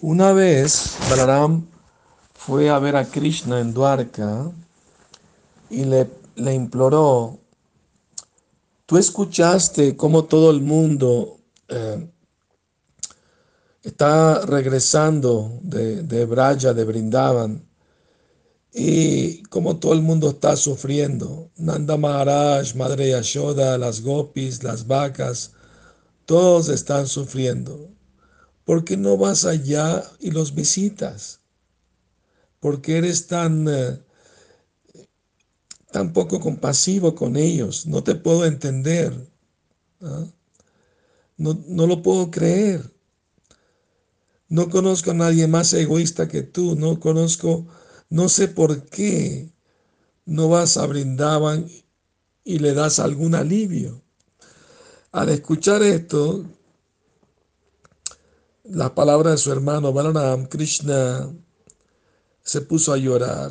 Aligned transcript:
Una 0.00 0.32
vez 0.32 0.96
Balaram 1.10 1.66
fue 2.32 2.70
a 2.70 2.78
ver 2.78 2.94
a 2.94 3.04
Krishna 3.04 3.58
en 3.58 3.74
Dwarka 3.74 4.52
y 5.70 5.84
le, 5.84 6.08
le 6.36 6.54
imploró, 6.54 7.40
tú 8.86 8.96
escuchaste 8.96 9.96
cómo 9.96 10.24
todo 10.26 10.52
el 10.52 10.60
mundo 10.60 11.38
eh, 11.66 12.08
está 13.82 14.46
regresando 14.46 15.58
de, 15.62 16.04
de 16.04 16.26
Braya, 16.26 16.72
de 16.72 16.84
Brindavan, 16.84 17.68
y 18.72 19.42
como 19.44 19.78
todo 19.78 19.94
el 19.94 20.02
mundo 20.02 20.30
está 20.30 20.54
sufriendo. 20.54 21.50
Nanda 21.56 21.96
Maharaj, 21.96 22.76
Madre 22.76 23.10
Yashoda, 23.10 23.76
las 23.78 24.02
gopis, 24.02 24.62
las 24.62 24.86
vacas, 24.86 25.50
todos 26.24 26.68
están 26.68 27.08
sufriendo. 27.08 27.97
¿Por 28.68 28.84
qué 28.84 28.98
no 28.98 29.16
vas 29.16 29.46
allá 29.46 30.04
y 30.20 30.30
los 30.30 30.54
visitas? 30.54 31.40
¿Por 32.60 32.82
qué 32.82 32.98
eres 32.98 33.26
tan, 33.26 33.66
eh, 33.66 33.98
tan 35.90 36.12
poco 36.12 36.38
compasivo 36.38 37.14
con 37.14 37.38
ellos? 37.38 37.86
No 37.86 38.04
te 38.04 38.14
puedo 38.14 38.44
entender. 38.44 39.26
¿ah? 40.02 40.26
No, 41.38 41.58
no 41.66 41.86
lo 41.86 42.02
puedo 42.02 42.30
creer. 42.30 42.92
No 44.50 44.68
conozco 44.68 45.12
a 45.12 45.14
nadie 45.14 45.46
más 45.46 45.72
egoísta 45.72 46.28
que 46.28 46.42
tú. 46.42 46.76
No 46.76 47.00
conozco, 47.00 47.66
no 48.10 48.28
sé 48.28 48.48
por 48.48 48.84
qué 48.84 49.50
no 50.26 50.50
vas 50.50 50.76
a 50.76 50.84
Brindaban 50.84 51.70
y 52.44 52.58
le 52.58 52.74
das 52.74 52.98
algún 52.98 53.34
alivio. 53.34 54.02
Al 55.10 55.30
escuchar 55.30 55.82
esto, 55.82 56.44
las 58.68 58.90
palabras 58.90 59.32
de 59.32 59.38
su 59.38 59.50
hermano 59.50 59.92
Balaram, 59.92 60.46
Krishna 60.46 61.32
se 62.42 62.60
puso 62.60 62.92
a 62.92 62.98
llorar. 62.98 63.50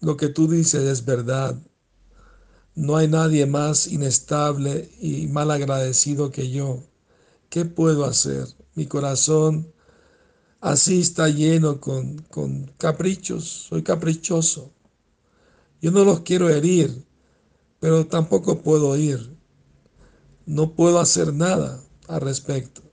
Lo 0.00 0.16
que 0.16 0.28
tú 0.28 0.46
dices 0.48 0.82
es 0.82 1.04
verdad. 1.04 1.56
No 2.74 2.96
hay 2.96 3.08
nadie 3.08 3.46
más 3.46 3.88
inestable 3.88 4.90
y 5.00 5.26
mal 5.26 5.50
agradecido 5.50 6.30
que 6.30 6.50
yo. 6.50 6.84
¿Qué 7.48 7.64
puedo 7.64 8.04
hacer? 8.04 8.46
Mi 8.74 8.86
corazón 8.86 9.72
así 10.60 11.00
está 11.00 11.28
lleno 11.28 11.80
con, 11.80 12.18
con 12.30 12.66
caprichos. 12.78 13.66
Soy 13.68 13.82
caprichoso. 13.82 14.70
Yo 15.80 15.90
no 15.90 16.04
los 16.04 16.20
quiero 16.20 16.48
herir, 16.48 17.04
pero 17.80 18.06
tampoco 18.06 18.62
puedo 18.62 18.96
ir. 18.96 19.36
No 20.44 20.74
puedo 20.74 21.00
hacer 21.00 21.32
nada 21.34 21.82
al 22.06 22.20
respecto 22.20 22.85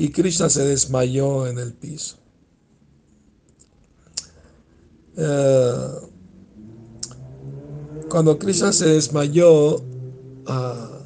y 0.00 0.08
Krishna 0.08 0.48
se 0.48 0.64
desmayó 0.64 1.46
en 1.46 1.58
el 1.58 1.74
piso. 1.74 2.16
Eh, 5.14 5.88
cuando 8.08 8.38
Krishna 8.38 8.72
se 8.72 8.88
desmayó, 8.88 9.84
ah, 10.46 11.02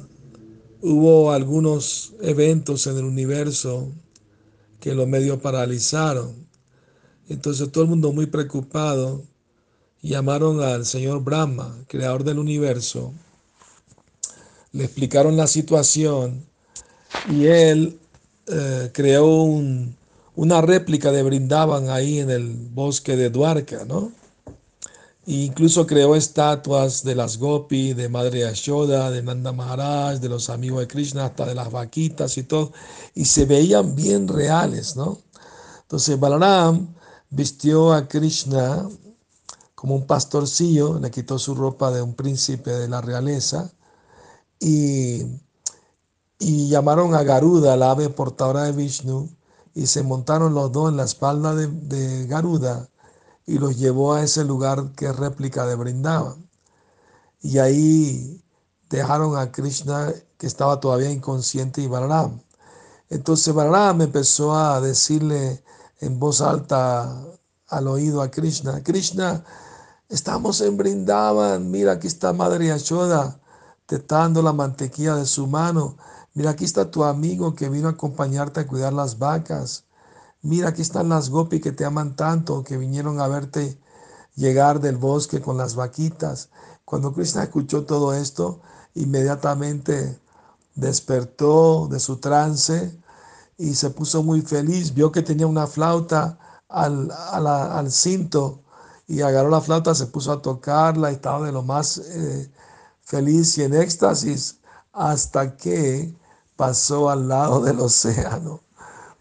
hubo 0.81 1.33
algunos 1.33 2.13
eventos 2.21 2.87
en 2.87 2.95
el 2.95 3.03
universo 3.03 3.91
que 4.79 4.95
lo 4.95 5.05
medio 5.05 5.41
paralizaron. 5.41 6.47
Entonces 7.27 7.69
todo 7.73 7.83
el 7.83 7.89
mundo 7.89 8.13
muy 8.13 8.27
preocupado 8.27 9.23
llamaron 10.01 10.61
al 10.61 10.85
señor 10.85 11.21
Brahma, 11.21 11.83
creador 11.89 12.23
del 12.23 12.39
universo, 12.39 13.13
le 14.71 14.85
explicaron 14.85 15.35
la 15.35 15.47
situación 15.47 16.45
y 17.29 17.47
él 17.47 17.99
eh, 18.47 18.91
creó 18.93 19.33
una 20.35 20.61
réplica 20.61 21.11
de 21.11 21.23
Brindaban 21.23 21.89
ahí 21.89 22.19
en 22.19 22.29
el 22.29 22.53
bosque 22.73 23.15
de 23.15 23.29
Dwarka, 23.29 23.85
¿no? 23.85 24.11
E 25.27 25.33
incluso 25.45 25.87
creó 25.87 26.15
estatuas 26.15 27.03
de 27.03 27.15
las 27.15 27.37
Gopi, 27.37 27.93
de 27.93 28.09
Madre 28.09 28.41
Yashoda, 28.41 29.09
de 29.09 29.23
Nanda 29.23 29.51
Maharaj, 29.51 30.19
de 30.19 30.29
los 30.29 30.49
amigos 30.49 30.81
de 30.81 30.87
Krishna, 30.87 31.25
hasta 31.25 31.45
de 31.45 31.55
las 31.55 31.71
vaquitas 31.71 32.37
y 32.37 32.43
todo, 32.43 32.71
y 33.15 33.25
se 33.25 33.45
veían 33.45 33.95
bien 33.95 34.27
reales, 34.27 34.95
¿no? 34.95 35.19
Entonces 35.81 36.19
Balaram 36.19 36.93
vistió 37.29 37.93
a 37.93 38.07
Krishna 38.07 38.87
como 39.73 39.95
un 39.95 40.05
pastorcillo, 40.07 40.99
le 40.99 41.11
quitó 41.11 41.39
su 41.39 41.55
ropa 41.55 41.91
de 41.91 42.01
un 42.01 42.13
príncipe 42.15 42.71
de 42.71 42.87
la 42.87 43.01
realeza 43.01 43.71
y 44.59 45.23
y 46.39 46.69
llamaron 46.69 47.15
a 47.15 47.23
Garuda, 47.23 47.77
la 47.77 47.91
ave 47.91 48.09
portadora 48.09 48.63
de 48.63 48.73
Vishnu, 48.73 49.29
y 49.73 49.87
se 49.87 50.03
montaron 50.03 50.53
los 50.53 50.71
dos 50.71 50.89
en 50.89 50.97
la 50.97 51.03
espalda 51.03 51.53
de, 51.53 52.27
Garuda 52.27 52.89
y 53.45 53.59
los 53.59 53.77
llevó 53.77 54.13
a 54.13 54.23
ese 54.23 54.43
lugar 54.43 54.91
que 54.95 55.07
es 55.07 55.15
réplica 55.15 55.65
de 55.65 55.75
Brindavan. 55.75 56.49
Y 57.41 57.59
ahí 57.59 58.43
dejaron 58.89 59.37
a 59.37 59.51
Krishna 59.51 60.13
que 60.37 60.47
estaba 60.47 60.79
todavía 60.79 61.11
inconsciente 61.11 61.81
y 61.81 61.87
Balaram. 61.87 62.41
Entonces 63.09 63.53
Balaram 63.53 64.01
empezó 64.01 64.55
a 64.55 64.81
decirle 64.81 65.63
en 65.99 66.19
voz 66.19 66.41
alta 66.41 67.23
al 67.67 67.87
oído 67.87 68.21
a 68.21 68.31
Krishna, 68.31 68.83
Krishna, 68.83 69.43
estamos 70.09 70.61
en 70.61 70.77
Brindavan, 70.77 71.69
mira 71.69 71.93
aquí 71.93 72.07
está 72.07 72.31
Madre 72.31 72.67
Yashoda, 72.67 73.39
te 73.85 73.97
está 73.97 74.19
dando 74.19 74.41
la 74.41 74.53
mantequilla 74.53 75.15
de 75.15 75.25
su 75.25 75.47
mano 75.47 75.97
Mira, 76.35 76.51
aquí 76.51 76.65
está 76.65 76.91
tu 76.91 77.05
amigo 77.05 77.55
que 77.55 77.69
vino 77.69 77.87
a 77.87 77.91
acompañarte 77.91 78.59
a 78.59 78.67
cuidar 78.67 78.91
las 78.91 79.17
vacas. 79.19 79.85
Mira, 80.41 80.69
aquí 80.69 80.81
están 80.81 81.07
las 81.09 81.29
gopi 81.29 81.61
que 81.61 81.71
te 81.71 81.85
aman 81.85 82.17
tanto, 82.17 82.63
que 82.63 82.77
vinieron 82.77 83.21
a 83.21 83.27
verte 83.27 83.79
llegar 84.35 84.81
del 84.81 84.97
bosque 84.97 85.41
con 85.41 85.57
las 85.57 85.75
vaquitas. 85.75 86.49
Cuando 86.83 87.13
Krishna 87.13 87.43
escuchó 87.43 87.85
todo 87.85 88.13
esto, 88.13 88.61
inmediatamente 88.95 90.19
despertó 90.75 91.87
de 91.89 92.01
su 92.01 92.17
trance 92.17 92.99
y 93.57 93.75
se 93.75 93.89
puso 93.91 94.21
muy 94.21 94.41
feliz. 94.41 94.93
Vio 94.93 95.13
que 95.13 95.21
tenía 95.21 95.47
una 95.47 95.67
flauta 95.67 96.37
al, 96.67 97.91
cinto 97.91 98.61
y 99.07 99.21
agarró 99.21 99.49
la 99.49 99.61
flauta, 99.61 99.95
se 99.95 100.07
puso 100.07 100.33
a 100.33 100.41
tocarla 100.41 101.11
y 101.11 101.15
estaba 101.15 101.45
de 101.45 101.53
lo 101.53 101.63
más 101.63 101.97
eh, 101.97 102.51
feliz 103.03 103.57
y 103.57 103.63
en 103.63 103.73
éxtasis 103.73 104.59
hasta 104.91 105.55
que 105.55 106.13
pasó 106.55 107.09
al 107.09 107.27
lado 107.27 107.61
del 107.61 107.79
océano, 107.79 108.61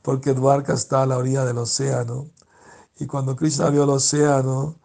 porque 0.03 0.35
Dwarka 0.35 0.75
está 0.75 1.03
a 1.03 1.07
la 1.07 1.19
orilla 1.19 1.45
del 1.45 1.59
océano. 1.59 2.27
Y 2.99 3.07
cuando 3.07 3.37
Krishna 3.37 3.71
vio 3.71 3.85
el 3.85 3.91
océano, 3.91 4.77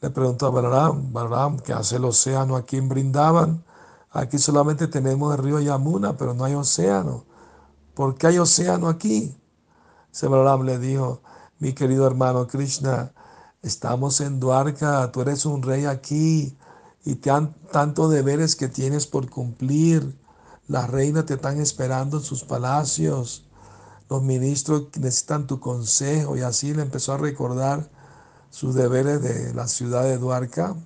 le 0.00 0.10
preguntó 0.10 0.46
a 0.46 0.50
Balaram, 0.50 1.12
Balaram, 1.12 1.58
¿qué 1.58 1.72
hace 1.72 1.96
el 1.96 2.04
océano 2.04 2.56
aquí 2.56 2.76
en 2.78 2.88
Brindavan? 2.88 3.64
Aquí 4.10 4.38
solamente 4.38 4.88
tenemos 4.88 5.36
el 5.36 5.44
río 5.44 5.60
Yamuna, 5.60 6.16
pero 6.16 6.34
no 6.34 6.44
hay 6.44 6.54
océano. 6.54 7.24
¿Por 7.94 8.16
qué 8.16 8.28
hay 8.28 8.38
océano 8.38 8.88
aquí? 8.88 9.36
Se 10.10 10.28
le 10.28 10.78
dijo, 10.78 11.20
mi 11.58 11.74
querido 11.74 12.06
hermano 12.06 12.46
Krishna, 12.46 13.12
estamos 13.62 14.20
en 14.20 14.40
Dwarka, 14.40 15.12
tú 15.12 15.20
eres 15.20 15.44
un 15.44 15.62
rey 15.62 15.84
aquí 15.84 16.56
y 17.04 17.16
te 17.16 17.30
han 17.30 17.54
tanto 17.70 18.08
deberes 18.08 18.56
que 18.56 18.68
tienes 18.68 19.06
por 19.06 19.28
cumplir. 19.28 20.18
Las 20.70 20.88
reinas 20.88 21.26
te 21.26 21.34
están 21.34 21.60
esperando 21.60 22.18
en 22.18 22.22
sus 22.22 22.44
palacios. 22.44 23.42
Los 24.08 24.22
ministros 24.22 24.84
necesitan 25.00 25.48
tu 25.48 25.58
consejo. 25.58 26.36
Y 26.36 26.42
así 26.42 26.72
le 26.72 26.82
empezó 26.82 27.12
a 27.12 27.16
recordar 27.16 27.90
sus 28.50 28.76
deberes 28.76 29.20
de 29.20 29.52
la 29.52 29.66
ciudad 29.66 30.04
de 30.04 30.16
Duarca. 30.16 30.76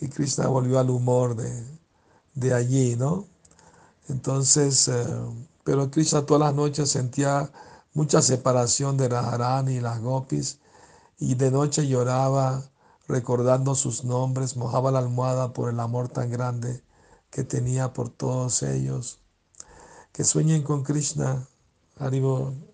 Y 0.00 0.06
Krishna 0.06 0.46
volvió 0.46 0.78
al 0.78 0.88
humor 0.88 1.34
de, 1.34 1.66
de 2.34 2.54
allí, 2.54 2.94
¿no? 2.94 3.26
Entonces, 4.08 4.86
eh, 4.86 5.04
pero 5.64 5.90
Krishna 5.90 6.24
todas 6.24 6.42
las 6.42 6.54
noches 6.54 6.90
sentía 6.90 7.50
mucha 7.92 8.22
separación 8.22 8.96
de 8.96 9.08
Radharani 9.08 9.78
y 9.78 9.80
las 9.80 10.00
gopis. 10.00 10.60
Y 11.18 11.34
de 11.34 11.50
noche 11.50 11.88
lloraba 11.88 12.62
recordando 13.08 13.74
sus 13.74 14.04
nombres, 14.04 14.56
mojaba 14.56 14.92
la 14.92 15.00
almohada 15.00 15.52
por 15.52 15.70
el 15.70 15.80
amor 15.80 16.08
tan 16.08 16.30
grande 16.30 16.84
que 17.30 17.42
tenía 17.42 17.92
por 17.92 18.10
todos 18.10 18.62
ellos 18.62 19.23
que 20.14 20.22
sueñen 20.22 20.62
con 20.62 20.84
Krishna. 20.84 21.46
Haribol. 21.98 22.73